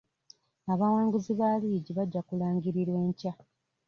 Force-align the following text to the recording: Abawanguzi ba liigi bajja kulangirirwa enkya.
Abawanguzi 0.73 1.31
ba 1.39 1.49
liigi 1.61 1.91
bajja 1.97 2.21
kulangirirwa 2.27 2.99
enkya. 3.05 3.33